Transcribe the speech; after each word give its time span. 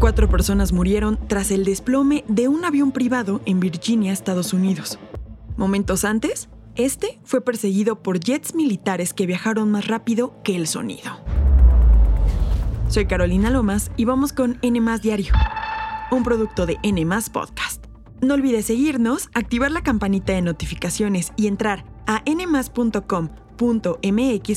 Cuatro 0.00 0.28
personas 0.28 0.72
murieron 0.72 1.18
tras 1.26 1.50
el 1.50 1.64
desplome 1.64 2.24
de 2.28 2.46
un 2.46 2.64
avión 2.64 2.92
privado 2.92 3.40
en 3.46 3.58
Virginia, 3.58 4.12
Estados 4.12 4.52
Unidos. 4.52 4.96
Momentos 5.56 6.04
antes, 6.04 6.48
este 6.76 7.18
fue 7.24 7.40
perseguido 7.40 8.00
por 8.00 8.20
jets 8.20 8.54
militares 8.54 9.12
que 9.12 9.26
viajaron 9.26 9.72
más 9.72 9.88
rápido 9.88 10.40
que 10.44 10.54
el 10.54 10.68
sonido. 10.68 11.18
Soy 12.88 13.06
Carolina 13.06 13.50
Lomas 13.50 13.90
y 13.96 14.04
vamos 14.04 14.32
con 14.32 14.60
N 14.62 14.80
Diario, 15.02 15.32
un 16.12 16.22
producto 16.22 16.64
de 16.64 16.76
N 16.84 17.04
Podcast. 17.32 17.84
No 18.20 18.34
olvides 18.34 18.66
seguirnos, 18.66 19.30
activar 19.34 19.72
la 19.72 19.82
campanita 19.82 20.32
de 20.32 20.42
notificaciones 20.42 21.32
y 21.36 21.48
entrar 21.48 21.84
a 22.06 22.22
nmas.com.mx 22.24 23.00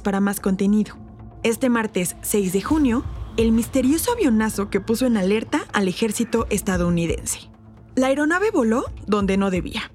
para 0.00 0.18
más 0.18 0.40
contenido. 0.40 0.96
Este 1.44 1.68
martes 1.68 2.16
6 2.22 2.52
de 2.52 2.60
junio, 2.60 3.04
el 3.38 3.52
misterioso 3.52 4.12
avionazo 4.12 4.68
que 4.68 4.80
puso 4.80 5.06
en 5.06 5.16
alerta 5.16 5.64
al 5.72 5.88
ejército 5.88 6.46
estadounidense. 6.50 7.48
La 7.94 8.08
aeronave 8.08 8.50
voló 8.50 8.84
donde 9.06 9.38
no 9.38 9.50
debía 9.50 9.90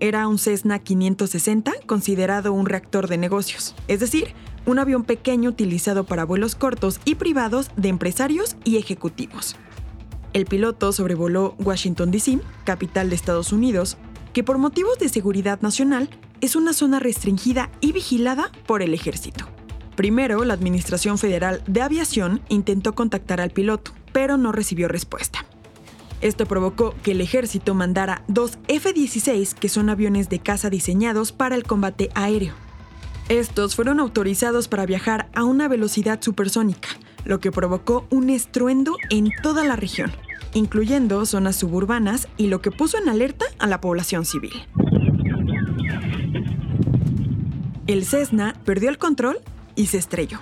era 0.00 0.28
un 0.28 0.38
Cessna 0.38 0.78
560 0.78 1.72
considerado 1.86 2.52
un 2.52 2.66
reactor 2.66 3.08
de 3.08 3.18
negocios, 3.18 3.74
es 3.88 4.00
decir, 4.00 4.34
un 4.66 4.78
avión 4.78 5.04
pequeño 5.04 5.50
utilizado 5.50 6.04
para 6.04 6.24
vuelos 6.24 6.54
cortos 6.54 7.00
y 7.04 7.14
privados 7.14 7.70
de 7.76 7.88
empresarios 7.88 8.56
y 8.64 8.76
ejecutivos. 8.76 9.56
El 10.32 10.44
piloto 10.44 10.92
sobrevoló 10.92 11.54
Washington, 11.58 12.10
D.C., 12.10 12.40
capital 12.64 13.08
de 13.08 13.16
Estados 13.16 13.52
Unidos, 13.52 13.96
que 14.34 14.44
por 14.44 14.58
motivos 14.58 14.98
de 14.98 15.08
seguridad 15.08 15.60
nacional 15.62 16.10
es 16.42 16.56
una 16.56 16.74
zona 16.74 16.98
restringida 16.98 17.70
y 17.80 17.92
vigilada 17.92 18.52
por 18.66 18.82
el 18.82 18.92
ejército. 18.92 19.55
Primero, 19.96 20.44
la 20.44 20.52
Administración 20.52 21.16
Federal 21.16 21.62
de 21.66 21.80
Aviación 21.80 22.42
intentó 22.50 22.94
contactar 22.94 23.40
al 23.40 23.50
piloto, 23.50 23.92
pero 24.12 24.36
no 24.36 24.52
recibió 24.52 24.88
respuesta. 24.88 25.46
Esto 26.20 26.46
provocó 26.46 26.94
que 27.02 27.12
el 27.12 27.20
ejército 27.22 27.74
mandara 27.74 28.22
dos 28.28 28.58
F-16, 28.68 29.54
que 29.54 29.70
son 29.70 29.88
aviones 29.88 30.28
de 30.28 30.38
caza 30.38 30.68
diseñados 30.70 31.32
para 31.32 31.56
el 31.56 31.64
combate 31.64 32.10
aéreo. 32.14 32.54
Estos 33.30 33.74
fueron 33.74 33.98
autorizados 33.98 34.68
para 34.68 34.86
viajar 34.86 35.28
a 35.34 35.44
una 35.44 35.66
velocidad 35.66 36.20
supersónica, 36.22 36.88
lo 37.24 37.40
que 37.40 37.50
provocó 37.50 38.06
un 38.10 38.30
estruendo 38.30 38.96
en 39.10 39.30
toda 39.42 39.64
la 39.64 39.76
región, 39.76 40.12
incluyendo 40.52 41.24
zonas 41.26 41.56
suburbanas 41.56 42.28
y 42.36 42.48
lo 42.48 42.60
que 42.60 42.70
puso 42.70 42.98
en 42.98 43.08
alerta 43.08 43.46
a 43.58 43.66
la 43.66 43.80
población 43.80 44.26
civil. 44.26 44.52
El 47.86 48.04
Cessna 48.04 48.54
perdió 48.64 48.90
el 48.90 48.98
control 48.98 49.38
y 49.76 49.86
se 49.86 49.98
estrelló. 49.98 50.40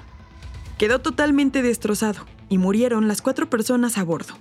Quedó 0.78 1.00
totalmente 1.00 1.62
destrozado 1.62 2.24
y 2.48 2.58
murieron 2.58 3.08
las 3.08 3.20
cuatro 3.20 3.50
personas 3.50 3.98
a 3.98 4.04
bordo. 4.04 4.34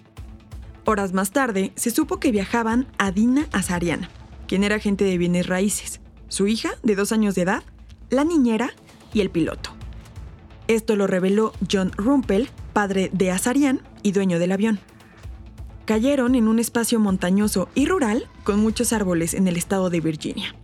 Horas 0.86 1.14
más 1.14 1.32
tarde, 1.32 1.74
se 1.76 1.92
supo 1.92 2.20
que 2.20 2.32
viajaban 2.32 2.88
a 2.98 3.12
Dina 3.12 3.48
Azarian, 3.52 4.08
quien 4.48 4.64
era 4.64 4.76
agente 4.76 5.04
de 5.04 5.18
bienes 5.18 5.48
raíces, 5.48 6.00
su 6.28 6.48
hija, 6.48 6.72
de 6.84 6.96
dos 6.96 7.12
años 7.12 7.36
de 7.36 7.44
edad, 7.44 7.64
la 8.10 8.24
niñera 8.24 8.72
y 9.14 9.22
el 9.22 9.30
piloto. 9.30 9.72
Esto 10.68 10.96
lo 10.96 11.08
reveló 11.08 11.54
John 11.72 11.92
Rumpel, 11.96 12.50
padre 12.74 13.10
de 13.14 13.32
Azarian 13.32 13.82
y 14.02 14.12
dueño 14.12 14.40
del 14.40 14.52
avión. 14.52 14.80
Cayeron 15.86 16.36
en 16.36 16.48
un 16.48 16.60
espacio 16.60 17.00
montañoso 17.00 17.70
y 17.76 17.86
rural 17.86 18.30
con 18.44 18.60
muchos 18.60 18.94
árboles 18.94 19.34
en 19.34 19.48
el 19.48 19.58
estado 19.58 19.90
de 19.90 20.00
Virginia. 20.00 20.56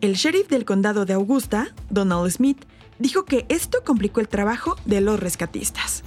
El 0.00 0.14
sheriff 0.14 0.48
del 0.48 0.64
condado 0.64 1.04
de 1.04 1.12
Augusta, 1.12 1.74
Donald 1.90 2.30
Smith, 2.30 2.64
dijo 2.98 3.24
que 3.24 3.46
esto 3.48 3.82
complicó 3.84 4.20
el 4.20 4.28
trabajo 4.28 4.76
de 4.84 5.00
los 5.00 5.20
rescatistas. 5.20 6.02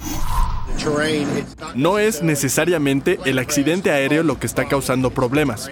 No 1.74 1.98
es 1.98 2.22
necesariamente 2.22 3.18
el 3.24 3.38
accidente 3.38 3.90
aéreo 3.90 4.22
lo 4.22 4.38
que 4.38 4.46
está 4.46 4.66
causando 4.66 5.10
problemas. 5.10 5.70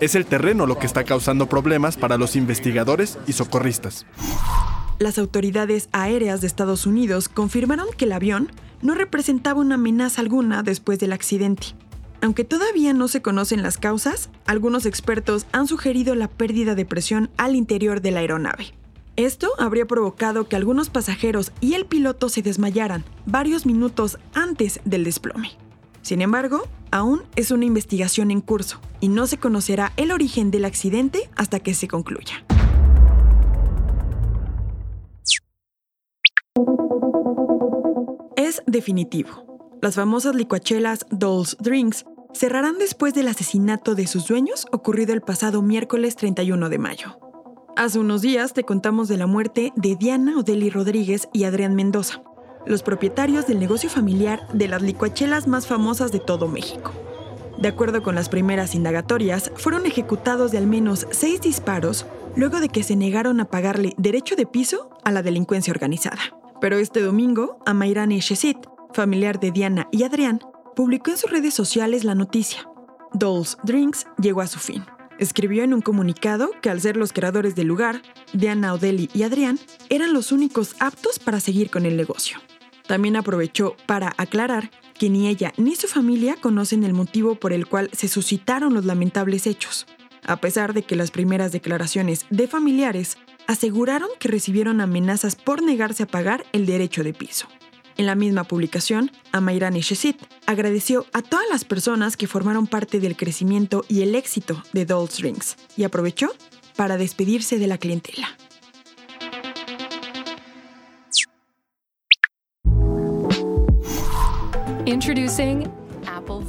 Es 0.00 0.14
el 0.14 0.26
terreno 0.26 0.66
lo 0.66 0.78
que 0.78 0.86
está 0.86 1.04
causando 1.04 1.48
problemas 1.48 1.96
para 1.96 2.16
los 2.16 2.36
investigadores 2.36 3.18
y 3.26 3.32
socorristas. 3.32 4.06
Las 4.98 5.18
autoridades 5.18 5.88
aéreas 5.92 6.40
de 6.40 6.46
Estados 6.46 6.86
Unidos 6.86 7.28
confirmaron 7.28 7.86
que 7.96 8.04
el 8.04 8.12
avión 8.12 8.52
no 8.82 8.94
representaba 8.94 9.60
una 9.60 9.74
amenaza 9.74 10.20
alguna 10.20 10.62
después 10.62 10.98
del 10.98 11.12
accidente. 11.12 11.68
Aunque 12.20 12.44
todavía 12.44 12.92
no 12.92 13.08
se 13.08 13.22
conocen 13.22 13.62
las 13.62 13.76
causas, 13.76 14.30
algunos 14.46 14.86
expertos 14.86 15.46
han 15.52 15.66
sugerido 15.66 16.14
la 16.14 16.28
pérdida 16.28 16.74
de 16.74 16.86
presión 16.86 17.30
al 17.36 17.54
interior 17.56 18.00
de 18.00 18.12
la 18.12 18.20
aeronave. 18.20 18.72
Esto 19.16 19.52
habría 19.58 19.86
provocado 19.86 20.48
que 20.48 20.56
algunos 20.56 20.90
pasajeros 20.90 21.52
y 21.60 21.74
el 21.74 21.86
piloto 21.86 22.28
se 22.28 22.42
desmayaran 22.42 23.04
varios 23.26 23.64
minutos 23.64 24.18
antes 24.34 24.80
del 24.84 25.04
desplome. 25.04 25.52
Sin 26.02 26.20
embargo, 26.20 26.64
aún 26.90 27.22
es 27.36 27.52
una 27.52 27.64
investigación 27.64 28.32
en 28.32 28.40
curso 28.40 28.80
y 29.00 29.08
no 29.08 29.28
se 29.28 29.38
conocerá 29.38 29.92
el 29.96 30.10
origen 30.10 30.50
del 30.50 30.64
accidente 30.64 31.30
hasta 31.36 31.60
que 31.60 31.74
se 31.74 31.86
concluya. 31.86 32.44
Es 38.36 38.62
definitivo. 38.66 39.78
Las 39.80 39.94
famosas 39.94 40.34
licuachelas 40.34 41.06
Dolls 41.10 41.56
Drinks 41.60 42.04
cerrarán 42.32 42.78
después 42.78 43.14
del 43.14 43.28
asesinato 43.28 43.94
de 43.94 44.08
sus 44.08 44.26
dueños 44.26 44.66
ocurrido 44.72 45.14
el 45.14 45.20
pasado 45.20 45.62
miércoles 45.62 46.16
31 46.16 46.68
de 46.68 46.78
mayo. 46.78 47.23
Hace 47.76 47.98
unos 47.98 48.22
días 48.22 48.52
te 48.52 48.62
contamos 48.62 49.08
de 49.08 49.16
la 49.16 49.26
muerte 49.26 49.72
de 49.74 49.96
Diana 49.96 50.38
Odeli 50.38 50.70
Rodríguez 50.70 51.28
y 51.32 51.42
Adrián 51.42 51.74
Mendoza, 51.74 52.22
los 52.66 52.84
propietarios 52.84 53.48
del 53.48 53.58
negocio 53.58 53.90
familiar 53.90 54.46
de 54.52 54.68
las 54.68 54.80
licuachelas 54.80 55.48
más 55.48 55.66
famosas 55.66 56.12
de 56.12 56.20
todo 56.20 56.46
México. 56.46 56.92
De 57.58 57.66
acuerdo 57.66 58.04
con 58.04 58.14
las 58.14 58.28
primeras 58.28 58.76
indagatorias, 58.76 59.50
fueron 59.56 59.86
ejecutados 59.86 60.52
de 60.52 60.58
al 60.58 60.68
menos 60.68 61.08
seis 61.10 61.40
disparos 61.40 62.06
luego 62.36 62.60
de 62.60 62.68
que 62.68 62.84
se 62.84 62.94
negaron 62.94 63.40
a 63.40 63.46
pagarle 63.46 63.94
derecho 63.96 64.36
de 64.36 64.46
piso 64.46 64.90
a 65.02 65.10
la 65.10 65.24
delincuencia 65.24 65.72
organizada. 65.72 66.20
Pero 66.60 66.78
este 66.78 67.00
domingo, 67.00 67.58
Amairani 67.66 68.20
Shesit, 68.20 68.58
familiar 68.92 69.40
de 69.40 69.50
Diana 69.50 69.88
y 69.90 70.04
Adrián, 70.04 70.38
publicó 70.76 71.10
en 71.10 71.16
sus 71.16 71.30
redes 71.30 71.54
sociales 71.54 72.04
la 72.04 72.14
noticia. 72.14 72.68
Dolls 73.14 73.58
Drinks 73.64 74.06
llegó 74.20 74.42
a 74.42 74.46
su 74.46 74.60
fin. 74.60 74.84
Escribió 75.18 75.62
en 75.62 75.72
un 75.72 75.80
comunicado 75.80 76.50
que 76.60 76.70
al 76.70 76.80
ser 76.80 76.96
los 76.96 77.12
creadores 77.12 77.54
del 77.54 77.68
lugar, 77.68 78.02
Diana 78.32 78.74
Odeli 78.74 79.08
y 79.14 79.22
Adrián 79.22 79.60
eran 79.88 80.12
los 80.12 80.32
únicos 80.32 80.74
aptos 80.80 81.18
para 81.20 81.38
seguir 81.38 81.70
con 81.70 81.86
el 81.86 81.96
negocio. 81.96 82.38
También 82.86 83.16
aprovechó 83.16 83.76
para 83.86 84.12
aclarar 84.16 84.70
que 84.98 85.10
ni 85.10 85.28
ella 85.28 85.52
ni 85.56 85.76
su 85.76 85.86
familia 85.86 86.36
conocen 86.40 86.82
el 86.84 86.94
motivo 86.94 87.36
por 87.36 87.52
el 87.52 87.66
cual 87.66 87.90
se 87.92 88.08
suscitaron 88.08 88.74
los 88.74 88.84
lamentables 88.84 89.46
hechos, 89.46 89.86
a 90.26 90.36
pesar 90.36 90.74
de 90.74 90.82
que 90.82 90.96
las 90.96 91.10
primeras 91.10 91.52
declaraciones 91.52 92.26
de 92.30 92.48
familiares 92.48 93.16
aseguraron 93.46 94.08
que 94.18 94.28
recibieron 94.28 94.80
amenazas 94.80 95.36
por 95.36 95.62
negarse 95.62 96.02
a 96.02 96.06
pagar 96.06 96.44
el 96.52 96.66
derecho 96.66 97.04
de 97.04 97.14
piso. 97.14 97.46
En 97.96 98.06
la 98.06 98.14
misma 98.14 98.44
publicación, 98.44 99.12
Amairani 99.32 99.80
Shesit 99.80 100.16
agradeció 100.46 101.06
a 101.12 101.22
todas 101.22 101.46
las 101.50 101.64
personas 101.64 102.16
que 102.16 102.26
formaron 102.26 102.66
parte 102.66 102.98
del 102.98 103.16
crecimiento 103.16 103.84
y 103.88 104.02
el 104.02 104.14
éxito 104.14 104.62
de 104.72 104.84
Dolls 104.84 105.20
Rings 105.20 105.56
y 105.76 105.84
aprovechó 105.84 106.32
para 106.76 106.96
despedirse 106.96 107.58
de 107.58 107.66
la 107.68 107.78
clientela. 107.78 108.28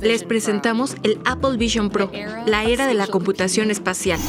Les 0.02 0.24
presentamos 0.24 0.96
el 1.04 1.20
Apple 1.26 1.58
Vision 1.58 1.90
Pro, 1.90 2.12
la 2.46 2.66
era 2.66 2.86
de 2.88 2.94
la 2.94 3.08
computación 3.08 3.72
espacial. 3.72 4.20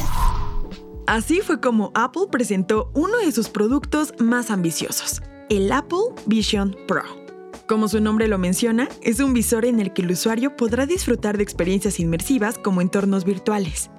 Así 1.07 1.41
fue 1.41 1.59
como 1.61 1.91
Apple 1.93 2.23
presentó 2.31 2.91
uno 2.93 3.17
de 3.17 3.31
sus 3.31 3.49
productos 3.49 4.13
más 4.19 4.49
ambiciosos, 4.49 5.21
el 5.49 5.71
Apple 5.71 6.13
Vision 6.25 6.75
Pro. 6.87 7.03
Como 7.67 7.87
su 7.87 8.01
nombre 8.01 8.27
lo 8.27 8.37
menciona, 8.37 8.87
es 9.01 9.19
un 9.19 9.33
visor 9.33 9.65
en 9.65 9.79
el 9.79 9.93
que 9.93 10.01
el 10.01 10.11
usuario 10.11 10.55
podrá 10.55 10.85
disfrutar 10.85 11.37
de 11.37 11.43
experiencias 11.43 11.99
inmersivas 11.99 12.57
como 12.57 12.81
entornos 12.81 13.25
virtuales. 13.25 13.89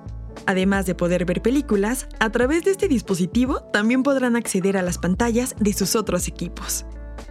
Además 0.47 0.87
de 0.87 0.95
poder 0.95 1.25
ver 1.25 1.43
películas, 1.43 2.09
a 2.21 2.31
través 2.31 2.65
de 2.65 2.71
este 2.71 2.89
dispositivo 2.89 3.61
también 3.73 4.03
podrán 4.03 4.37
acceder 4.37 4.77
a 4.77 4.83
las 4.83 4.99
pantallas 4.99 5.55
de 5.59 5.73
sus 5.73 5.97
otros 5.97 6.29
equipos. 6.29 6.87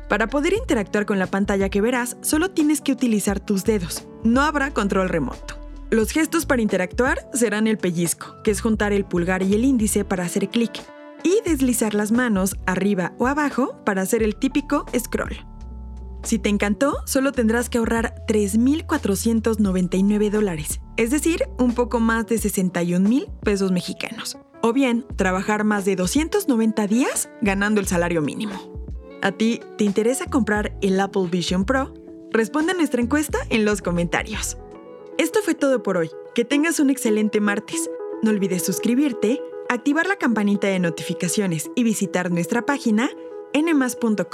Para 0.09 0.27
poder 0.27 0.53
interactuar 0.53 1.05
con 1.05 1.19
la 1.19 1.27
pantalla 1.27 1.69
que 1.69 1.81
verás, 1.81 2.17
solo 2.21 2.51
tienes 2.51 2.81
que 2.81 2.91
utilizar 2.91 3.39
tus 3.39 3.63
dedos, 3.63 4.07
no 4.23 4.41
habrá 4.41 4.71
control 4.71 5.09
remoto. 5.09 5.55
Los 5.89 6.11
gestos 6.11 6.45
para 6.45 6.61
interactuar 6.61 7.29
serán 7.33 7.65
el 7.65 7.77
pellizco, 7.77 8.35
que 8.43 8.51
es 8.51 8.61
juntar 8.61 8.93
el 8.93 9.05
pulgar 9.05 9.41
y 9.41 9.53
el 9.53 9.63
índice 9.63 10.03
para 10.03 10.25
hacer 10.25 10.49
clic, 10.49 10.73
y 11.23 11.41
deslizar 11.45 11.93
las 11.93 12.11
manos 12.11 12.55
arriba 12.65 13.13
o 13.17 13.27
abajo 13.27 13.81
para 13.85 14.01
hacer 14.01 14.23
el 14.23 14.35
típico 14.35 14.85
scroll. 14.97 15.37
Si 16.23 16.39
te 16.39 16.49
encantó, 16.49 16.97
solo 17.05 17.31
tendrás 17.31 17.69
que 17.69 17.77
ahorrar 17.77 18.25
3.499 18.27 20.29
dólares, 20.29 20.81
es 20.97 21.11
decir, 21.11 21.43
un 21.57 21.73
poco 21.73 21.99
más 21.99 22.27
de 22.27 22.37
61 22.37 23.07
mil 23.07 23.27
pesos 23.43 23.71
mexicanos. 23.71 24.37
O 24.61 24.73
bien, 24.73 25.05
trabajar 25.15 25.63
más 25.63 25.85
de 25.85 25.95
290 25.95 26.87
días 26.87 27.29
ganando 27.41 27.79
el 27.79 27.87
salario 27.87 28.21
mínimo. 28.21 28.77
¿A 29.21 29.31
ti 29.31 29.61
te 29.77 29.83
interesa 29.83 30.25
comprar 30.25 30.77
el 30.81 30.99
Apple 30.99 31.27
Vision 31.31 31.65
Pro? 31.65 31.93
Responde 32.31 32.73
a 32.73 32.75
nuestra 32.75 33.01
encuesta 33.01 33.39
en 33.49 33.65
los 33.65 33.81
comentarios. 33.81 34.57
Esto 35.17 35.39
fue 35.43 35.55
todo 35.55 35.81
por 35.81 35.97
hoy. 35.97 36.11
Que 36.35 36.45
tengas 36.45 36.79
un 36.79 36.89
excelente 36.89 37.39
martes. 37.39 37.89
No 38.21 38.29
olvides 38.29 38.63
suscribirte, 38.63 39.41
activar 39.69 40.07
la 40.07 40.15
campanita 40.15 40.67
de 40.67 40.79
notificaciones 40.79 41.69
y 41.75 41.83
visitar 41.83 42.31
nuestra 42.31 42.65
página 42.65 43.09
nmas.com.mx. 43.53 44.27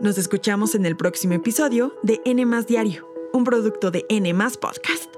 Nos 0.00 0.18
escuchamos 0.18 0.74
en 0.74 0.86
el 0.86 0.96
próximo 0.96 1.34
episodio 1.34 1.94
de 2.02 2.20
N 2.24 2.44
Diario, 2.66 3.08
un 3.32 3.44
producto 3.44 3.90
de 3.90 4.04
N 4.08 4.34
Podcast. 4.60 5.11